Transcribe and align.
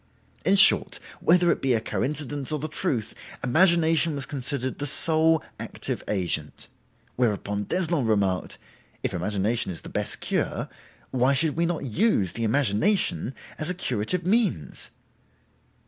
In 0.43 0.55
short—whether 0.55 1.51
it 1.51 1.61
be 1.61 1.73
a 1.75 1.79
coincidence 1.79 2.51
or 2.51 2.57
the 2.57 2.67
truth—imagination 2.67 4.15
was 4.15 4.25
considered 4.25 4.79
the 4.79 4.87
sole 4.87 5.43
active 5.59 6.01
agent. 6.07 6.67
Whereupon 7.17 7.65
d'Eslon 7.65 8.07
remarked, 8.07 8.57
'If 9.03 9.13
imagination 9.13 9.71
is 9.71 9.81
the 9.81 9.89
best 9.89 10.19
cure, 10.19 10.69
why 11.11 11.33
should 11.33 11.55
we 11.55 11.67
not 11.67 11.85
use 11.85 12.31
the 12.31 12.43
imagination 12.45 13.35
as 13.59 13.69
a 13.69 13.75
curative 13.75 14.25
means? 14.25 14.89